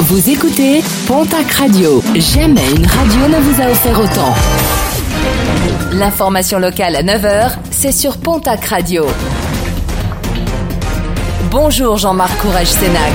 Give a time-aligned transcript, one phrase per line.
[0.00, 2.02] Vous écoutez Pontac Radio.
[2.16, 4.34] Jamais une radio ne vous a offert autant.
[5.92, 9.06] L'information locale à 9h, c'est sur Pontac Radio.
[11.50, 13.12] Bonjour Jean-Marc Courage Sénac.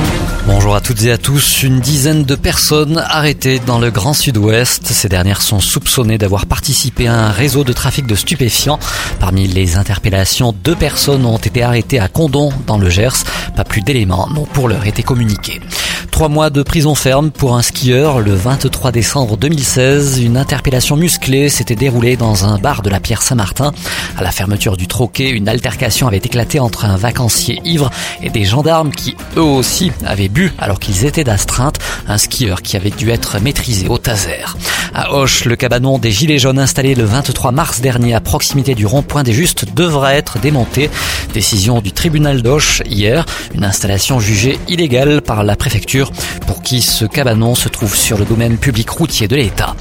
[0.47, 1.63] Bonjour à toutes et à tous.
[1.63, 4.87] Une dizaine de personnes arrêtées dans le Grand Sud-Ouest.
[4.87, 8.79] Ces dernières sont soupçonnées d'avoir participé à un réseau de trafic de stupéfiants.
[9.19, 13.25] Parmi les interpellations, deux personnes ont été arrêtées à Condon, dans le Gers.
[13.55, 15.59] Pas plus d'éléments n'ont pour l'heure été communiqués.
[16.19, 18.19] Trois mois de prison ferme pour un skieur.
[18.19, 23.21] Le 23 décembre 2016, une interpellation musclée s'était déroulée dans un bar de la Pierre
[23.21, 23.71] Saint-Martin.
[24.17, 27.89] À la fermeture du troquet, une altercation avait éclaté entre un vacancier ivre
[28.21, 32.75] et des gendarmes qui, eux aussi, avaient bu alors qu'ils étaient d'astreinte, un skieur qui
[32.75, 34.43] avait dû être maîtrisé au taser.
[35.01, 38.85] À Hoche, le cabanon des Gilets jaunes installé le 23 mars dernier à proximité du
[38.85, 40.89] rond-point des Justes devra être démonté.
[41.33, 43.25] Décision du tribunal d'Hoche hier,
[43.55, 46.11] une installation jugée illégale par la préfecture
[46.47, 49.73] pour qui ce cabanon se trouve sur le domaine public routier de l'État.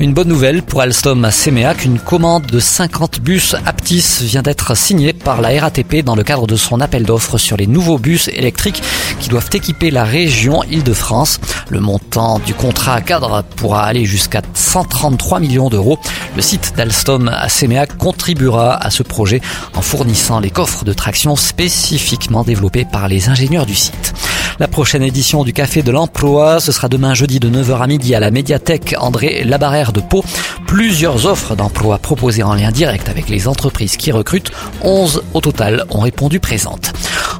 [0.00, 4.76] Une bonne nouvelle pour Alstom à Séméac, une commande de 50 bus Aptis vient d'être
[4.76, 8.28] signée par la RATP dans le cadre de son appel d'offres sur les nouveaux bus
[8.28, 8.82] électriques
[9.20, 11.40] qui doivent équiper la région Île-de-France.
[11.68, 15.98] Le montant du contrat cadre pourra aller jusqu'à 133 millions d'euros.
[16.36, 19.40] Le site d'Alstom à Séméac contribuera à ce projet
[19.74, 24.14] en fournissant les coffres de traction spécifiquement développés par les ingénieurs du site.
[24.58, 28.14] La prochaine édition du Café de l'Emploi, ce sera demain jeudi de 9h à midi
[28.14, 30.24] à la médiathèque André Labarère de Pau.
[30.66, 34.52] Plusieurs offres d'emploi proposées en lien direct avec les entreprises qui recrutent.
[34.82, 36.92] 11 au total ont répondu présentes.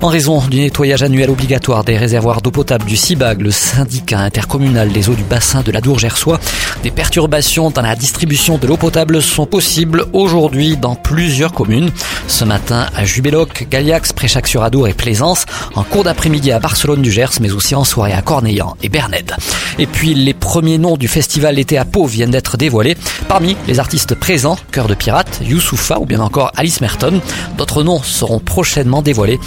[0.03, 4.91] En raison du nettoyage annuel obligatoire des réservoirs d'eau potable du CIBAG, le syndicat intercommunal
[4.91, 6.41] des eaux du bassin de la Dour Gersois,
[6.83, 11.93] des perturbations dans la distribution de l'eau potable sont possibles aujourd'hui dans plusieurs communes.
[12.27, 17.41] Ce matin à Jubéloc, Galiax, Préchac-sur-Adour et Plaisance, en cours d'après-midi à Barcelone du Gers,
[17.41, 19.37] mais aussi en soirée à Corneillan et Bernède.
[19.79, 22.97] Et puis les premiers noms du festival l'été à Pau viennent d'être dévoilés.
[23.29, 27.21] Parmi les artistes présents, Cœur de Pirate, Youssoufa ou bien encore Alice Merton.
[27.57, 29.39] D'autres noms seront prochainement dévoilés.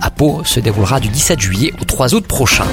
[0.00, 2.66] À Pau se déroulera du 17 juillet au 3 août prochain.